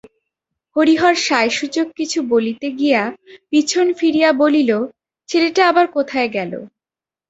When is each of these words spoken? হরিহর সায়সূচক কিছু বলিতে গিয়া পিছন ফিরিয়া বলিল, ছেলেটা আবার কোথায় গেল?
হরিহর 0.75 1.15
সায়সূচক 1.27 1.87
কিছু 1.97 2.19
বলিতে 2.29 2.67
গিয়া 2.79 3.01
পিছন 3.49 3.85
ফিরিয়া 3.99 4.29
বলিল, 4.41 4.71
ছেলেটা 5.29 5.61
আবার 5.71 5.85
কোথায় 5.95 6.29
গেল? 6.29 6.53